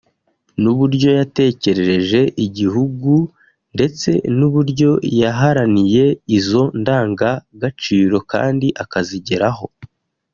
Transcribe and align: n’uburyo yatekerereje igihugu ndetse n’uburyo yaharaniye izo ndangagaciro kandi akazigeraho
n’uburyo 0.61 1.09
yatekerereje 1.19 2.21
igihugu 2.45 3.13
ndetse 3.75 4.09
n’uburyo 4.37 4.91
yaharaniye 5.21 6.05
izo 6.37 6.63
ndangagaciro 6.81 8.17
kandi 8.31 8.67
akazigeraho 8.85 9.65